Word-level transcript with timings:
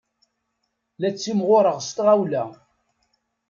La 0.99 1.09
ttimɣureɣ 1.11 1.77
s 1.87 1.89
tɣawla. 1.95 2.43